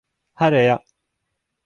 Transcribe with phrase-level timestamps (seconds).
[0.33, 0.79] Här är jag.